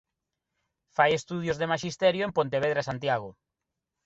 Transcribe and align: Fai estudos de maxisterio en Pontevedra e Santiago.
Fai 0.95 1.11
estudos 1.19 1.59
de 1.59 1.69
maxisterio 1.71 2.23
en 2.25 2.35
Pontevedra 2.37 2.79
e 2.81 2.87
Santiago. 2.89 3.29